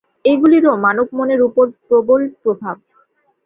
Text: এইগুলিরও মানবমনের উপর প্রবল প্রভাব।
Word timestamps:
এইগুলিরও 0.25 0.73
মানবমনের 0.85 1.41
উপর 1.47 1.65
প্রবল 1.87 2.21
প্রভাব। 2.41 2.77